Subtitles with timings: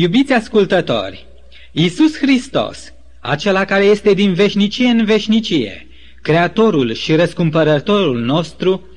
[0.00, 1.26] Iubiți ascultători,
[1.72, 5.86] Iisus Hristos, acela care este din veșnicie în veșnicie,
[6.22, 8.88] Creatorul și răscumpărătorul nostru,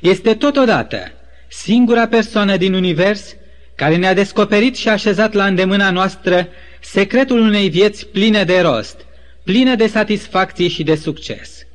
[0.00, 1.12] este totodată
[1.48, 3.36] singura persoană din univers
[3.74, 6.48] care ne-a descoperit și așezat la îndemâna noastră
[6.80, 9.06] secretul unei vieți pline de rost,
[9.44, 11.66] plină de satisfacție și de succes.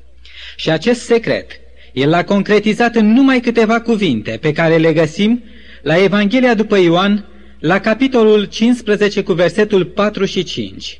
[0.55, 1.51] Și acest secret
[1.93, 5.43] el l-a concretizat în numai câteva cuvinte pe care le găsim
[5.81, 7.25] la Evanghelia după Ioan,
[7.59, 10.99] la capitolul 15 cu versetul 4 și 5.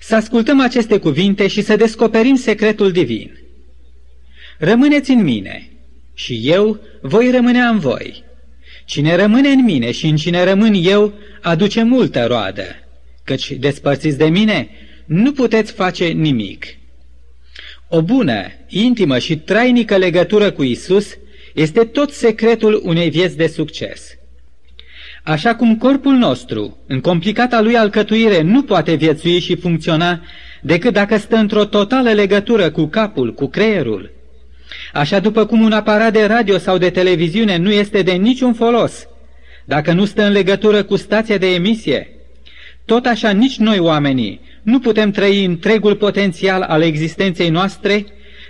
[0.00, 3.38] Să ascultăm aceste cuvinte și să descoperim secretul divin.
[4.58, 5.70] Rămâneți în mine
[6.14, 8.24] și eu voi rămânea în voi.
[8.84, 12.64] Cine rămâne în mine și în cine rămân eu, aduce multă roadă,
[13.24, 14.68] căci despărțiți de mine,
[15.06, 16.64] nu puteți face nimic.
[17.88, 21.16] O bună, intimă și trainică legătură cu Isus
[21.54, 24.19] este tot secretul unei vieți de succes.
[25.22, 30.20] Așa cum corpul nostru, în complicata lui alcătuire, nu poate viețui și funcționa
[30.62, 34.18] decât dacă stă într-o totală legătură cu capul, cu creierul,
[34.92, 39.08] Așa după cum un aparat de radio sau de televiziune nu este de niciun folos
[39.64, 42.08] dacă nu stă în legătură cu stația de emisie,
[42.84, 48.06] tot așa nici noi oamenii nu putem trăi întregul potențial al existenței noastre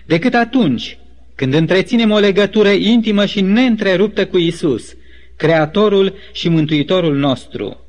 [0.06, 0.98] decât atunci
[1.34, 4.94] când întreținem o legătură intimă și neîntreruptă cu Isus,
[5.40, 7.80] Creatorul și Mântuitorul nostru.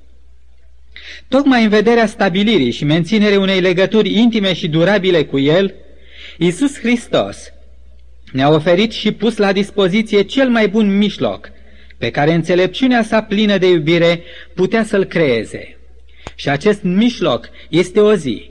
[1.27, 5.73] Tocmai în vederea stabilirii și menținerii unei legături intime și durabile cu El,
[6.37, 7.37] Isus Hristos
[8.31, 11.51] ne-a oferit și pus la dispoziție cel mai bun mijloc
[11.97, 15.77] pe care înțelepciunea sa plină de iubire putea să-l creeze.
[16.35, 18.49] Și acest mijloc este o zi,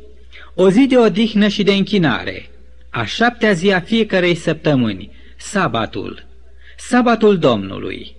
[0.55, 2.51] o zi de odihnă și de închinare,
[2.91, 6.27] a șaptea zi a fiecarei săptămâni, sabatul,
[6.77, 8.19] sabatul Domnului.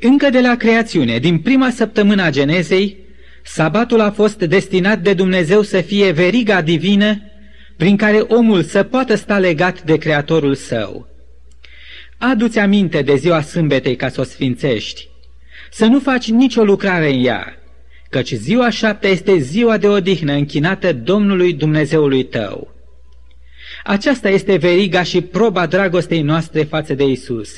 [0.00, 2.96] Încă de la creațiune, din prima săptămână a Genezei,
[3.42, 7.22] sabatul a fost destinat de Dumnezeu să fie veriga divină
[7.76, 11.08] prin care omul să poată sta legat de Creatorul său.
[12.18, 15.08] Adu-ți aminte de ziua sâmbetei ca să o sfințești,
[15.70, 17.56] să nu faci nicio lucrare în ea,
[18.10, 22.74] căci ziua șaptea este ziua de odihnă închinată Domnului Dumnezeului tău.
[23.84, 27.50] Aceasta este veriga și proba dragostei noastre față de Isus,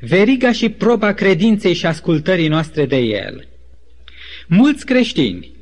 [0.00, 3.48] veriga și proba credinței și ascultării noastre de El.
[4.46, 5.52] Mulți creștini,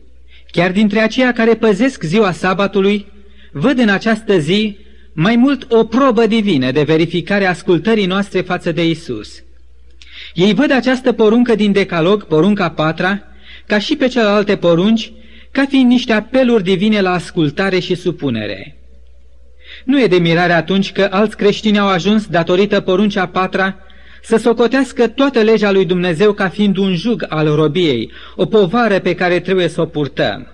[0.51, 3.07] chiar dintre aceia care păzesc ziua sabatului,
[3.53, 4.79] văd în această zi
[5.13, 9.43] mai mult o probă divină de verificare a ascultării noastre față de Isus.
[10.35, 13.23] Ei văd această poruncă din Decalog, porunca patra,
[13.67, 15.13] ca și pe celelalte porunci,
[15.51, 18.77] ca fiind niște apeluri divine la ascultare și supunere.
[19.85, 23.79] Nu e de mirare atunci că alți creștini au ajuns, datorită poruncea patra,
[24.23, 29.15] să socotească toată legea lui Dumnezeu ca fiind un jug al robiei, o povară pe
[29.15, 30.47] care trebuie să o purtăm.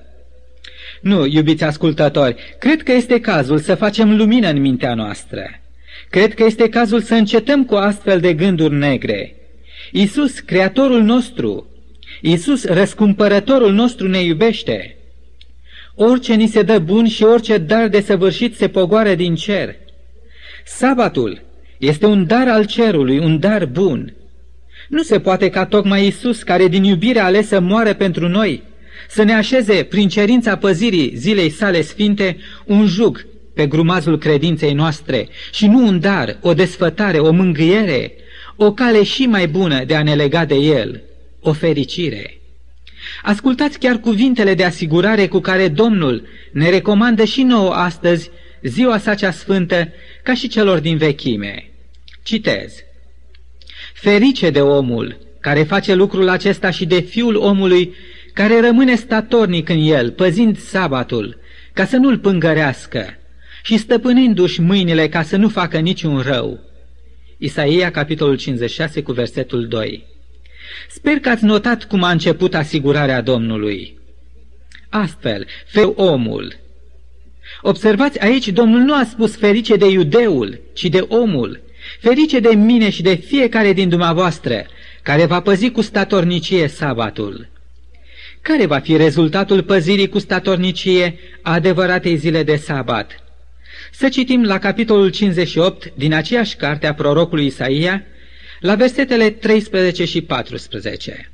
[1.00, 5.42] Nu, iubiți ascultători, cred că este cazul să facem lumină în mintea noastră.
[6.10, 9.34] Cred că este cazul să încetăm cu astfel de gânduri negre.
[9.92, 11.66] Isus, Creatorul nostru,
[12.20, 14.96] Isus, răscumpărătorul nostru, ne iubește.
[15.94, 19.74] Orice ni se dă bun și orice dar de săvârșit se pogoară din cer.
[20.64, 21.42] Sabatul
[21.78, 24.14] este un dar al cerului, un dar bun.
[24.88, 28.62] Nu se poate ca tocmai Isus, care din iubire ales să moară pentru noi,
[29.08, 35.28] să ne așeze prin cerința păzirii zilei sale sfinte un jug pe grumazul credinței noastre
[35.52, 38.12] și nu un dar, o desfătare, o mângâiere,
[38.56, 41.02] o cale și mai bună de a ne lega de el,
[41.40, 42.40] o fericire.
[43.22, 48.30] Ascultați chiar cuvintele de asigurare cu care Domnul ne recomandă și nouă astăzi
[48.62, 49.88] ziua sa cea sfântă
[50.22, 51.70] ca și celor din vechime.
[52.22, 52.74] Citez.
[53.94, 57.94] Ferice de omul care face lucrul acesta și de fiul omului
[58.32, 61.38] care rămâne statornic în el, păzind sabatul,
[61.72, 63.18] ca să nu-l pângărească
[63.62, 66.60] și stăpânindu-și mâinile ca să nu facă niciun rău.
[67.38, 70.06] Isaia, capitolul 56, cu versetul 2
[70.88, 73.98] Sper că ați notat cum a început asigurarea Domnului.
[74.88, 76.56] Astfel, feu omul.
[77.68, 81.62] Observați aici, Domnul nu a spus ferice de iudeul, ci de omul,
[82.00, 84.66] ferice de mine și de fiecare din dumneavoastră,
[85.02, 87.48] care va păzi cu statornicie sabatul.
[88.40, 93.24] Care va fi rezultatul păzirii cu statornicie a adevăratei zile de sabat?
[93.92, 98.02] Să citim la capitolul 58 din aceeași carte a prorocului Isaia,
[98.60, 101.30] la versetele 13 și 14.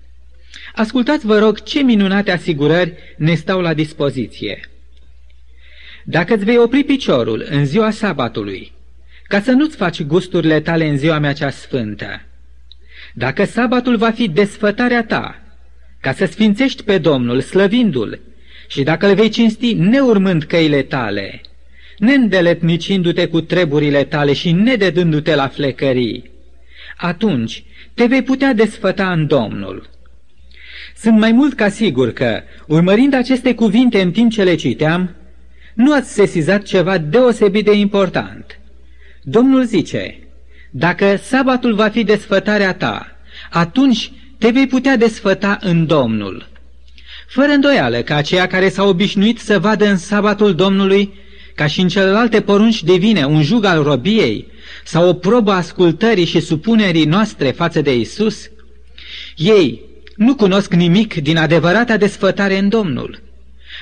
[0.75, 4.72] Ascultați, vă rog, ce minunate asigurări ne stau la dispoziție.
[6.05, 8.73] Dacă îți vei opri piciorul în ziua sabatului,
[9.25, 12.21] ca să nu-ți faci gusturile tale în ziua mea cea sfântă,
[13.15, 15.43] dacă sabatul va fi desfătarea ta,
[16.01, 18.21] ca să sfințești pe Domnul, slăvindu-L,
[18.69, 21.41] și dacă îl vei cinsti neurmând căile tale,
[21.99, 26.31] neîndeletnicindu-te cu treburile tale și nededându-te la flecării,
[26.97, 27.65] atunci
[27.95, 29.91] te vei putea desfăta în Domnul.
[30.97, 35.17] Sunt mai mult ca sigur că, urmărind aceste cuvinte în timp ce le citeam,
[35.75, 38.59] nu ați sesizat ceva deosebit de important.
[39.23, 40.19] Domnul zice,
[40.71, 43.07] dacă sabatul va fi desfătarea ta,
[43.51, 46.49] atunci te vei putea desfăta în Domnul.
[47.27, 51.13] Fără îndoială că aceia care s-au obișnuit să vadă în sabatul Domnului,
[51.55, 54.47] ca și în celelalte porunci divine, un jug al robiei
[54.85, 58.51] sau o probă ascultării și supunerii noastre față de Isus,
[59.37, 59.81] ei
[60.17, 63.23] nu cunosc nimic din adevărata desfătare în Domnul.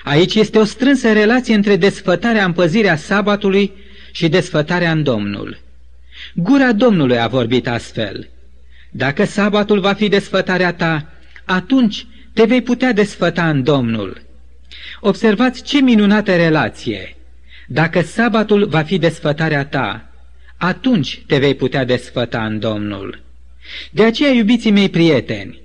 [0.04, 3.72] Aici este o strânsă relație între desfătarea în păzirea sabatului
[4.12, 5.60] și desfătarea în Domnul.
[6.34, 8.28] Gura Domnului a vorbit astfel.
[8.90, 11.12] Dacă sabatul va fi desfătarea ta,
[11.44, 14.22] atunci te vei putea desfăta în Domnul.
[15.00, 17.16] Observați ce minunată relație!
[17.66, 20.10] Dacă sabatul va fi desfătarea ta,
[20.56, 23.22] atunci te vei putea desfăta în Domnul.
[23.90, 25.59] De aceea, iubiții mei prieteni,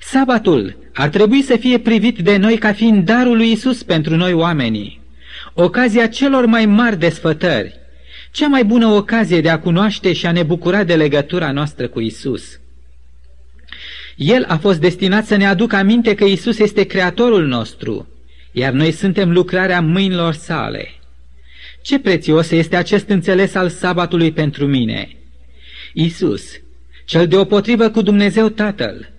[0.00, 4.32] sabatul ar trebui să fie privit de noi ca fiind darul lui Isus pentru noi
[4.32, 5.00] oamenii,
[5.54, 7.78] ocazia celor mai mari desfătări,
[8.30, 12.00] cea mai bună ocazie de a cunoaște și a ne bucura de legătura noastră cu
[12.00, 12.60] Isus.
[14.16, 18.08] El a fost destinat să ne aducă aminte că Isus este Creatorul nostru,
[18.52, 20.88] iar noi suntem lucrarea mâinilor sale.
[21.82, 25.08] Ce prețios este acest înțeles al sabatului pentru mine!
[25.92, 26.42] Isus,
[27.04, 29.12] cel deopotrivă cu Dumnezeu Tatăl,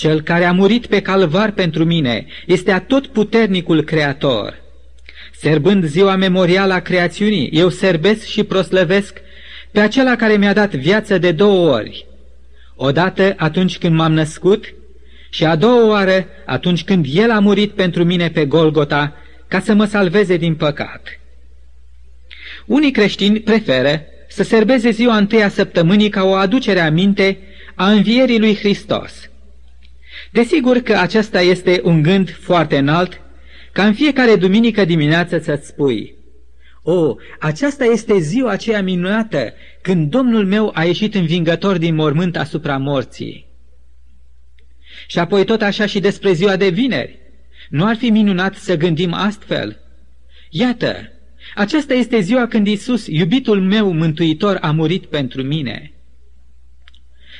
[0.00, 4.60] cel care a murit pe calvar pentru mine, este atotputernicul Creator.
[5.32, 9.18] Serbând ziua memorială a creațiunii, eu serbesc și proslăvesc
[9.70, 12.06] pe acela care mi-a dat viață de două ori.
[12.76, 14.74] Odată atunci când m-am născut
[15.30, 19.16] și a doua oară atunci când El a murit pentru mine pe Golgota
[19.48, 21.20] ca să mă salveze din păcat.
[22.66, 27.38] Unii creștini preferă să serbeze ziua întâia săptămânii ca o aducere aminte
[27.74, 29.29] a învierii lui Hristos.
[30.30, 33.20] Desigur că acesta este un gând foarte înalt,
[33.72, 36.14] ca în fiecare duminică dimineață să-ți spui,
[36.82, 42.76] O, aceasta este ziua aceea minunată când Domnul meu a ieșit învingător din mormânt asupra
[42.76, 43.46] morții.
[45.06, 47.18] Și apoi tot așa și despre ziua de vineri.
[47.68, 49.78] Nu ar fi minunat să gândim astfel?
[50.50, 51.12] Iată,
[51.54, 55.92] aceasta este ziua când Isus, iubitul meu mântuitor, a murit pentru mine.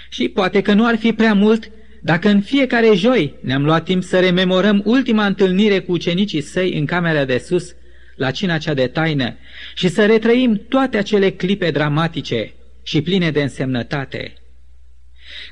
[0.08, 1.70] Și poate că nu ar fi prea mult
[2.00, 6.86] dacă în fiecare joi ne-am luat timp să rememorăm ultima întâlnire cu ucenicii săi în
[6.86, 7.74] camera de sus,
[8.16, 9.36] la cina cea de taină,
[9.74, 12.52] și să retrăim toate acele clipe dramatice
[12.82, 14.34] și pline de însemnătate.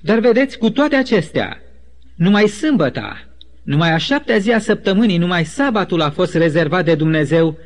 [0.02, 1.62] Dar vedeți, cu toate acestea,
[2.14, 3.28] numai sâmbăta,
[3.62, 7.58] numai a șaptea zi a săptămânii, numai sabatul a fost rezervat de Dumnezeu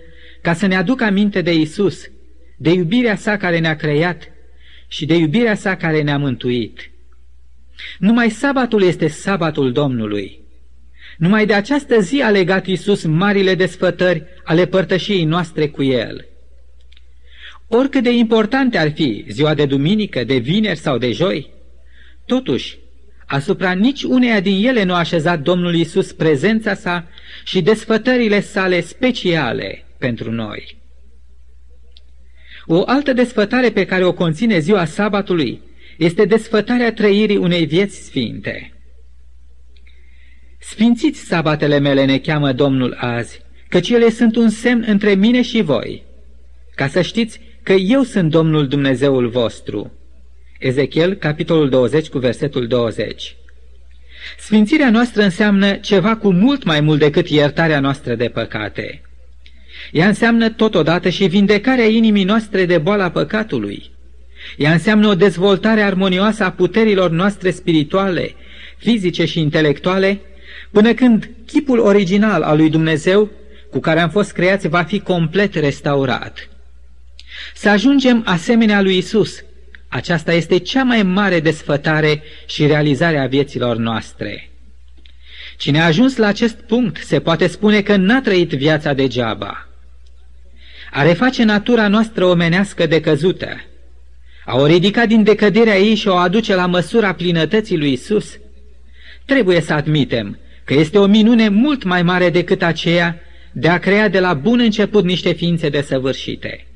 [0.43, 2.11] ca să ne aducă aminte de Isus,
[2.57, 4.23] de iubirea sa care ne-a creat
[4.89, 6.92] și de iubirea sa care ne-a mântuit.
[7.99, 10.41] Numai sabatul este sabatul Domnului.
[11.19, 16.27] Numai de această zi a legat Iisus marile desfătări ale părtășiei noastre cu El.
[17.69, 21.51] Oricât de importante ar fi ziua de duminică, de vineri sau de joi,
[22.27, 22.79] totuși,
[23.27, 27.07] asupra nici uneia din ele nu a așezat Domnul Iisus prezența sa
[27.45, 30.77] și desfătările sale speciale pentru noi.
[32.67, 35.61] O altă desfătare pe care o conține ziua sabatului
[35.97, 38.73] este desfătarea trăirii unei vieți sfinte.
[40.61, 45.63] Sfințiți sabatele mele, ne cheamă Domnul azi, căci ele sunt un semn între mine și
[45.63, 46.03] voi,
[46.75, 49.93] ca să știți că eu sunt Domnul Dumnezeul vostru.
[50.59, 53.37] Ezechiel, capitolul 20, cu versetul 20.
[54.39, 59.03] Sfințirea noastră înseamnă ceva cu mult mai mult decât iertarea noastră de păcate.
[59.93, 63.91] Ea înseamnă totodată și vindecarea inimii noastre de boala păcatului.
[64.57, 68.35] Ea înseamnă o dezvoltare armonioasă a puterilor noastre spirituale,
[68.77, 70.21] fizice și intelectuale,
[70.71, 73.31] până când chipul original al lui Dumnezeu,
[73.71, 76.49] cu care am fost creați, va fi complet restaurat.
[77.55, 79.45] Să ajungem asemenea lui Isus.
[79.89, 84.51] Aceasta este cea mai mare desfătare și realizare a vieților noastre.
[85.57, 89.69] Cine a ajuns la acest punct se poate spune că n-a trăit viața degeaba.
[90.91, 93.49] A reface natura noastră omenească decăzută,
[94.45, 98.39] a o ridica din decăderea ei și o aduce la măsura plinătății lui Isus,
[99.25, 103.21] trebuie să admitem că este o minune mult mai mare decât aceea
[103.53, 106.67] de a crea de la bun început niște ființe desăvârșite.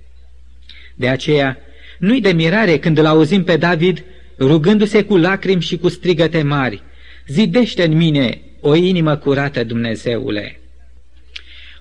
[0.94, 1.58] De aceea,
[1.98, 4.04] nu-i de mirare când îl auzim pe David
[4.38, 6.82] rugându-se cu lacrimi și cu strigăte mari,
[7.26, 10.60] zidește în mine o inimă curată, Dumnezeule.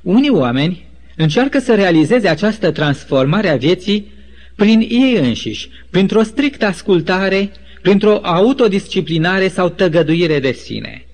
[0.01, 4.11] Unii oameni încearcă să realizeze această transformare a vieții
[4.55, 11.05] prin ei înșiși, printr-o strictă ascultare, printr-o autodisciplinare sau tăgăduire de sine.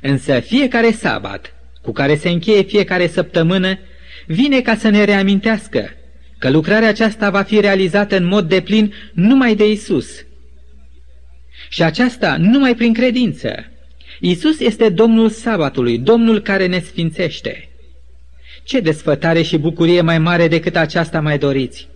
[0.00, 3.78] Însă fiecare sabat, cu care se încheie fiecare săptămână,
[4.26, 5.90] vine ca să ne reamintească
[6.38, 10.24] că lucrarea aceasta va fi realizată în mod deplin numai de Isus.
[11.68, 13.72] Și aceasta numai prin credință.
[14.20, 17.68] Isus este Domnul sabatului, Domnul care ne sfințește.
[18.64, 21.88] Ce desfătare și bucurie mai mare decât aceasta mai doriți?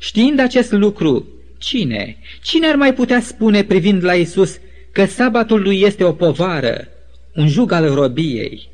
[0.00, 4.58] Știind acest lucru, cine, cine ar mai putea spune privind la Isus
[4.92, 6.88] că sabatul lui este o povară,
[7.34, 8.68] un jug al robiei?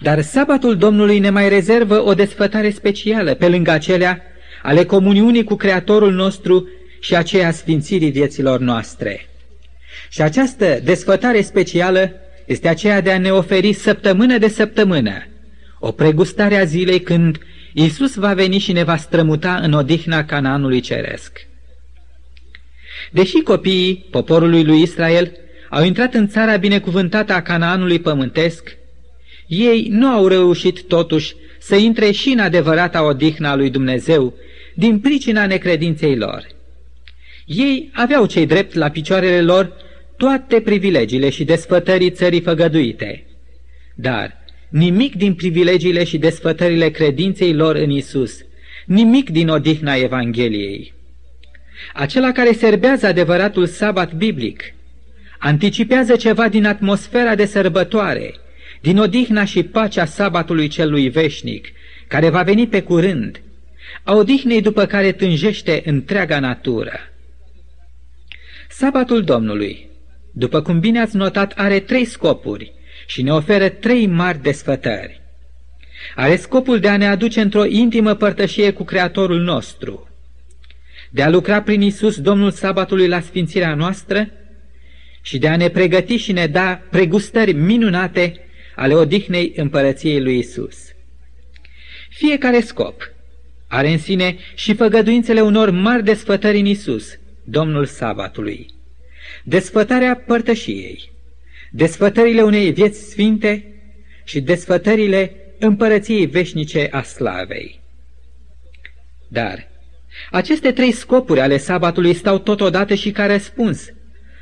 [0.00, 4.22] Dar sabatul Domnului ne mai rezervă o desfătare specială, pe lângă acelea
[4.62, 6.68] ale comuniunii cu Creatorul nostru
[7.00, 9.28] și aceea sfințirii vieților noastre.
[10.08, 12.12] Și această desfătare specială
[12.46, 15.24] este aceea de a ne oferi săptămână de săptămână
[15.80, 17.38] o pregustare a zilei când
[17.72, 21.48] Iisus va veni și ne va strămuta în odihna Canaanului Ceresc.
[23.10, 25.32] Deși copiii poporului lui Israel
[25.70, 28.76] au intrat în țara binecuvântată a Canaanului pământesc,
[29.46, 34.34] ei nu au reușit totuși să intre și în adevărata odihna lui Dumnezeu
[34.74, 36.46] din pricina necredinței lor.
[37.46, 39.72] Ei aveau cei drept la picioarele lor
[40.16, 43.26] toate privilegiile și desfătării țării făgăduite,
[43.94, 44.39] dar
[44.70, 48.44] nimic din privilegiile și desfătările credinței lor în Isus,
[48.86, 50.92] nimic din odihna Evangheliei.
[51.94, 54.74] Acela care serbează adevăratul sabat biblic,
[55.38, 58.34] anticipează ceva din atmosfera de sărbătoare,
[58.80, 61.68] din odihna și pacea sabatului celui veșnic,
[62.08, 63.40] care va veni pe curând,
[64.02, 66.92] a odihnei după care tânjește întreaga natură.
[68.68, 69.88] Sabatul Domnului,
[70.32, 72.72] după cum bine ați notat, are trei scopuri
[73.10, 75.20] și ne oferă trei mari desfătări.
[76.14, 80.08] Are scopul de a ne aduce într-o intimă părtășie cu Creatorul nostru,
[81.10, 84.30] de a lucra prin Isus Domnul Sabatului la sfințirea noastră
[85.22, 88.40] și de a ne pregăti și ne da pregustări minunate
[88.76, 90.76] ale odihnei împărăției lui Isus.
[92.08, 93.10] Fiecare scop
[93.68, 98.66] are în sine și făgăduințele unor mari desfătări în Isus, Domnul Sabatului.
[99.44, 101.10] Desfătarea părtășiei,
[101.70, 103.64] desfătările unei vieți sfinte
[104.24, 107.80] și desfătările împărăției veșnice a slavei.
[109.28, 109.68] Dar
[110.30, 113.92] aceste trei scopuri ale sabatului stau totodată și ca răspuns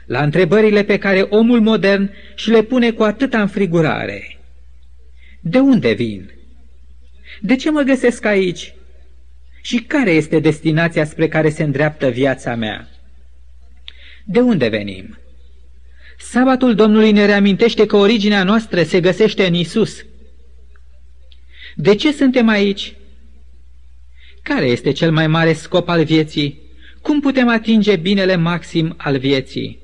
[0.07, 4.39] la întrebările pe care omul modern și le pune cu atâta înfrigurare.
[5.41, 6.31] De unde vin?
[7.41, 8.75] De ce mă găsesc aici?
[9.63, 12.89] Și care este destinația spre care se îndreaptă viața mea?
[14.25, 15.19] De unde venim?
[16.21, 20.05] Sabatul Domnului ne reamintește că originea noastră se găsește în Isus.
[21.75, 22.95] De ce suntem aici?
[24.43, 26.61] Care este cel mai mare scop al vieții?
[27.03, 29.79] Cum putem atinge binele maxim al vieții?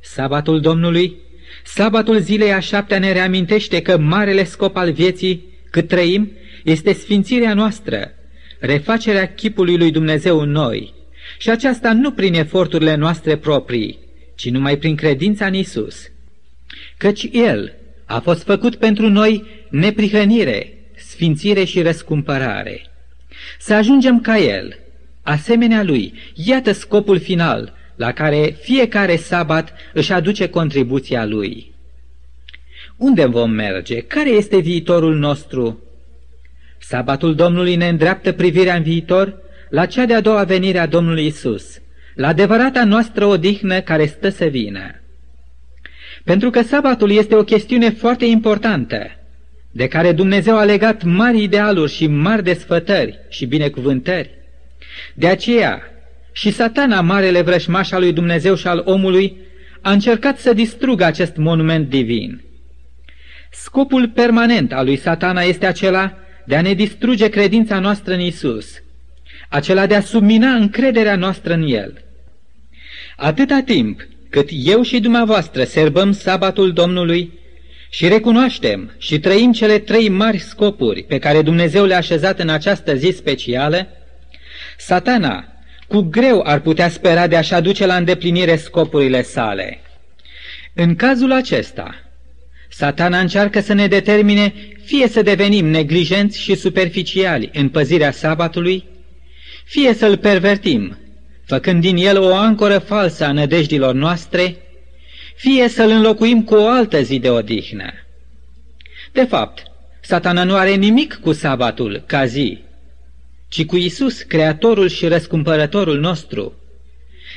[0.00, 1.16] Sabatul Domnului,
[1.64, 6.30] sabatul zilei a șaptea ne reamintește că marele scop al vieții, cât trăim,
[6.64, 8.12] este sfințirea noastră,
[8.58, 10.94] refacerea chipului lui Dumnezeu în noi,
[11.38, 13.98] și aceasta nu prin eforturile noastre proprii,
[14.40, 16.10] ci numai prin credința în Isus.
[16.96, 17.72] Căci El
[18.04, 22.90] a fost făcut pentru noi neprihănire, sfințire și răscumpărare.
[23.58, 24.78] Să ajungem ca El,
[25.22, 31.74] asemenea Lui, iată scopul final la care fiecare sabat își aduce contribuția Lui.
[32.96, 34.00] Unde vom merge?
[34.00, 35.82] Care este viitorul nostru?
[36.78, 39.36] Sabatul Domnului ne îndreaptă privirea în viitor
[39.70, 41.64] la cea de-a doua venire a Domnului Isus–
[42.20, 45.00] la adevărata noastră odihnă care stă să vină.
[46.24, 49.10] Pentru că sabatul este o chestiune foarte importantă,
[49.70, 54.30] de care Dumnezeu a legat mari idealuri și mari desfătări și binecuvântări.
[55.14, 55.82] De aceea,
[56.32, 59.36] și satana, marele vrășmaș al lui Dumnezeu și al omului,
[59.80, 62.42] a încercat să distrugă acest monument divin.
[63.50, 68.82] Scopul permanent al lui satana este acela de a ne distruge credința noastră în Isus,
[69.48, 72.04] acela de a submina încrederea noastră în El.
[73.22, 74.00] Atâta timp
[74.30, 77.32] cât eu și dumneavoastră serbăm sabatul Domnului
[77.90, 82.94] și recunoaștem și trăim cele trei mari scopuri pe care Dumnezeu le-a așezat în această
[82.94, 83.88] zi specială,
[84.78, 85.44] satana
[85.88, 89.80] cu greu ar putea spera de a-și aduce la îndeplinire scopurile sale.
[90.74, 91.94] În cazul acesta,
[92.68, 98.84] satana încearcă să ne determine fie să devenim neglijenți și superficiali în păzirea sabatului,
[99.64, 100.96] fie să-l pervertim,
[101.50, 104.56] făcând din el o ancoră falsă a nădejdilor noastre,
[105.34, 107.92] fie să-l înlocuim cu o altă zi de odihnă.
[109.12, 109.62] De fapt,
[110.00, 112.58] satana nu are nimic cu sabatul ca zi,
[113.48, 116.54] ci cu Isus, Creatorul și Răscumpărătorul nostru,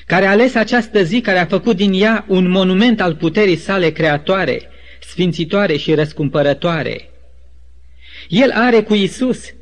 [0.05, 3.89] care a ales această zi care a făcut din ea un monument al puterii sale
[3.89, 4.61] creatoare,
[5.01, 7.09] sfințitoare și răscumpărătoare.
[8.27, 9.53] El are cu Isus,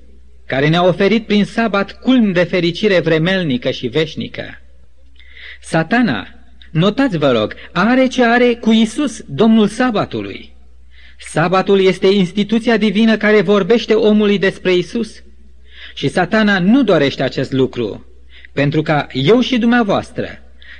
[0.51, 4.61] care ne-a oferit prin sabat culm de fericire vremelnică și veșnică.
[5.61, 6.27] Satana,
[6.71, 10.53] notați vă rog, are ce are cu Isus, Domnul sabatului.
[11.19, 15.23] Sabatul este instituția divină care vorbește omului despre Isus.
[15.93, 18.05] Și satana nu dorește acest lucru,
[18.53, 20.27] pentru ca eu și dumneavoastră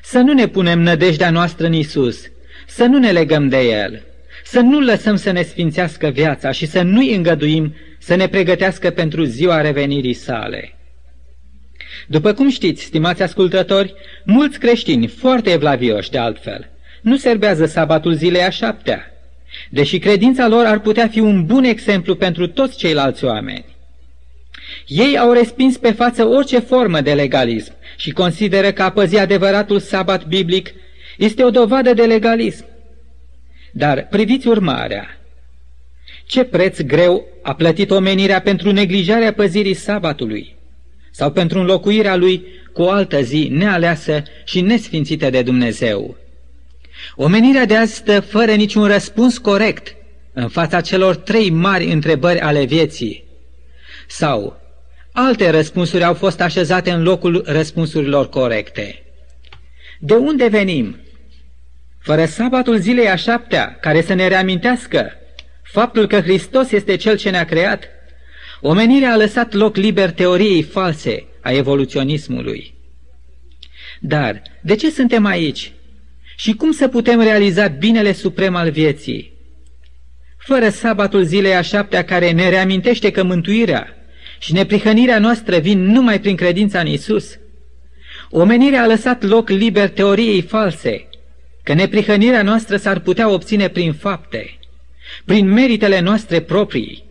[0.04, 2.22] să nu ne punem nădejdea noastră în Isus,
[2.68, 4.04] să nu ne legăm de El,
[4.44, 9.24] să nu lăsăm să ne sfințească viața și să nu-i îngăduim să ne pregătească pentru
[9.24, 10.76] ziua revenirii sale.
[12.08, 13.94] După cum știți, stimați ascultători,
[14.26, 16.70] mulți creștini, foarte evlavioși de altfel,
[17.02, 19.06] nu serbează sabatul zilei a șaptea,
[19.70, 23.66] deși credința lor ar putea fi un bun exemplu pentru toți ceilalți oameni.
[24.88, 29.80] Ei au respins pe față orice formă de legalism și consideră că a păzi adevăratul
[29.80, 30.74] sabat biblic
[31.18, 32.66] este o dovadă de legalism.
[33.72, 35.22] Dar priviți urmarea.
[36.26, 40.56] Ce preț greu a plătit omenirea pentru neglijarea păzirii sabatului
[41.12, 46.18] sau pentru înlocuirea lui cu o altă zi nealeasă și nesfințită de Dumnezeu.
[47.16, 49.96] Omenirea de azi stă fără niciun răspuns corect
[50.34, 53.24] în fața celor trei mari întrebări ale vieții.
[54.08, 54.60] Sau
[55.12, 59.04] alte răspunsuri au fost așezate în locul răspunsurilor corecte.
[60.00, 60.96] De unde venim?
[62.02, 65.12] Fără sabatul zilei a șaptea, care să ne reamintească
[65.64, 67.84] faptul că Hristos este Cel ce ne-a creat,
[68.62, 72.74] omenirea a lăsat loc liber teoriei false a evoluționismului.
[74.00, 75.72] Dar de ce suntem aici?
[76.36, 79.34] Și cum să putem realiza binele suprem al vieții?
[80.38, 83.96] Fără sabatul zilei a șaptea care ne reamintește că mântuirea
[84.40, 87.38] și neprihănirea noastră vin numai prin credința în Isus,
[88.30, 91.08] omenirea a lăsat loc liber teoriei false,
[91.64, 94.60] că neprihănirea noastră s-ar putea obține prin fapte,
[95.26, 97.04] prin meritele noastre proprii.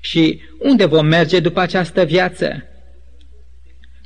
[0.00, 2.64] Și unde vom merge după această viață?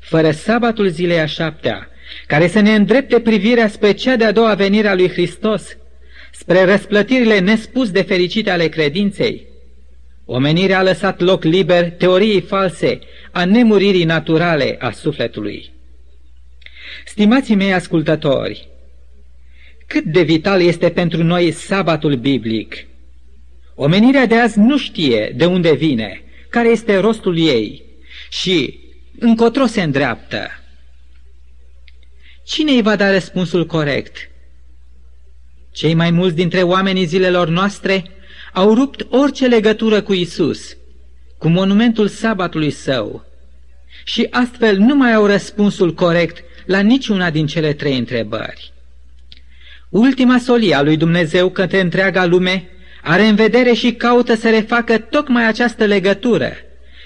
[0.00, 1.88] Fără sabatul zilei a șaptea,
[2.26, 5.76] care să ne îndrepte privirea spre cea de-a doua venire a lui Hristos,
[6.32, 9.46] spre răsplătirile nespus de fericite ale credinței.
[10.24, 12.98] Omenirea a lăsat loc liber teoriei false
[13.30, 15.72] a nemuririi naturale a sufletului.
[17.12, 18.68] Stimații mei ascultători,
[19.86, 22.86] cât de vital este pentru noi sabatul biblic.
[23.74, 27.82] Omenirea de azi nu știe de unde vine, care este rostul ei
[28.30, 28.80] și
[29.18, 30.48] încotro se îndreaptă.
[32.44, 34.30] Cine îi va da răspunsul corect?
[35.72, 38.04] Cei mai mulți dintre oamenii zilelor noastre
[38.52, 40.76] au rupt orice legătură cu Isus,
[41.38, 43.24] cu monumentul sabatului său,
[44.04, 48.72] și astfel nu mai au răspunsul corect la niciuna din cele trei întrebări.
[49.88, 52.68] Ultima solie a lui Dumnezeu către întreaga lume
[53.02, 56.52] are în vedere și caută să refacă tocmai această legătură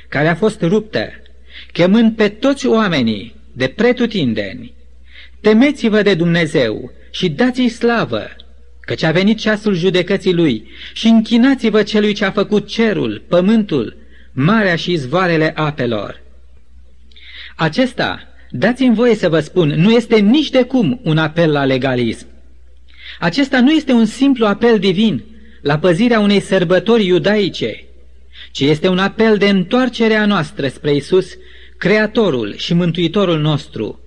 [0.08, 1.08] care a fost ruptă,
[1.72, 4.74] chemând pe toți oamenii de pretutindeni
[5.46, 8.26] Temeți-vă de Dumnezeu și dați-i slavă,
[8.80, 13.96] căci a venit ceasul judecății lui și închinați-vă celui ce a făcut cerul, pământul,
[14.32, 16.22] marea și izvoarele apelor.
[17.56, 22.26] Acesta, dați-mi voie să vă spun, nu este nici de cum un apel la legalism.
[23.18, 25.24] Acesta nu este un simplu apel divin
[25.62, 27.84] la păzirea unei sărbători iudaice,
[28.50, 31.36] ci este un apel de întoarcere a noastră spre Isus,
[31.78, 34.00] Creatorul și Mântuitorul nostru,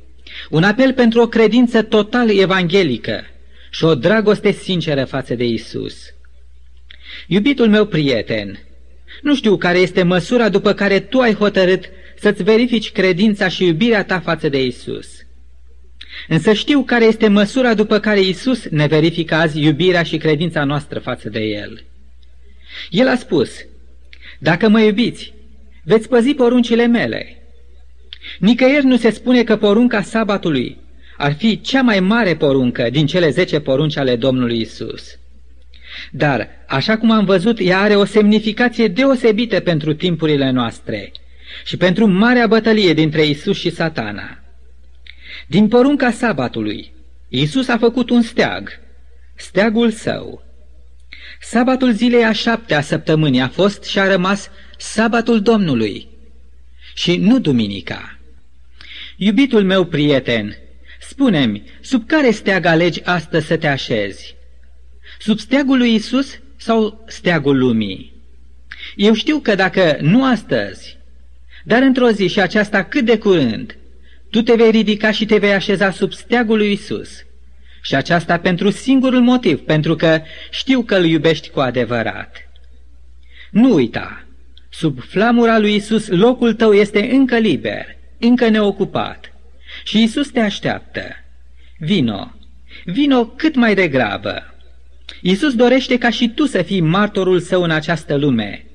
[0.49, 3.23] un apel pentru o credință total evanghelică
[3.69, 5.95] și o dragoste sinceră față de Isus.
[7.27, 8.59] Iubitul meu prieten,
[9.21, 11.89] nu știu care este măsura după care tu ai hotărât
[12.21, 15.07] să-ți verifici credința și iubirea ta față de Isus.
[16.27, 20.99] Însă știu care este măsura după care Isus ne verifică azi iubirea și credința noastră
[20.99, 21.83] față de El.
[22.89, 23.49] El a spus,
[24.39, 25.33] dacă mă iubiți,
[25.83, 27.43] veți păzi poruncile mele.
[28.39, 30.77] Nicăieri nu se spune că porunca sabatului
[31.17, 35.17] ar fi cea mai mare poruncă din cele zece porunci ale Domnului Isus.
[36.11, 41.11] Dar, așa cum am văzut, ea are o semnificație deosebită pentru timpurile noastre
[41.65, 44.39] și pentru marea bătălie dintre Isus și satana.
[45.47, 46.91] Din porunca sabatului,
[47.27, 48.79] Isus a făcut un steag,
[49.35, 50.43] steagul său.
[51.41, 56.07] Sabatul zilei a șaptea săptămânii a fost și a rămas sabatul Domnului
[56.95, 58.19] și nu duminica.
[59.17, 60.57] Iubitul meu prieten,
[60.99, 64.35] Spune-mi, sub care steag alegi astăzi să te așezi?
[65.19, 68.13] Sub steagul lui Isus sau steagul lumii?
[68.95, 70.97] Eu știu că dacă nu astăzi,
[71.63, 73.77] dar într-o zi și aceasta cât de curând,
[74.29, 77.09] tu te vei ridica și te vei așeza sub steagul lui Isus.
[77.81, 82.49] Și aceasta pentru singurul motiv, pentru că știu că îl iubești cu adevărat.
[83.51, 84.25] Nu uita,
[84.69, 87.85] sub flamura lui Isus locul tău este încă liber,
[88.19, 89.33] încă neocupat.
[89.83, 91.01] Și Isus te așteaptă.
[91.77, 92.33] Vino,
[92.85, 94.53] vino cât mai degrabă.
[95.21, 98.65] Isus dorește ca și tu să fii martorul său în această lume,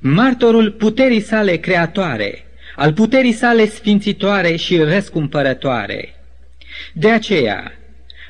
[0.00, 2.44] martorul puterii sale creatoare,
[2.76, 6.14] al puterii sale sfințitoare și răscumpărătoare.
[6.92, 7.72] De aceea,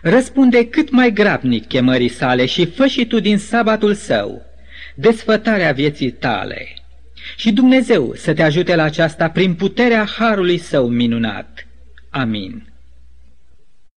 [0.02, 4.46] răspunde cât mai grabnic chemării sale și fă și tu din sabatul său
[5.00, 6.68] desfătarea vieții tale.
[7.36, 11.66] Și Dumnezeu să te ajute la aceasta prin puterea harului său minunat.
[12.10, 12.72] Amin.